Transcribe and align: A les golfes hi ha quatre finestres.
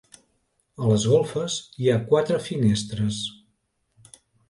A 0.83 0.87
les 0.91 1.05
golfes 1.11 1.59
hi 1.83 1.91
ha 1.93 2.01
quatre 2.09 2.43
finestres. 2.49 3.25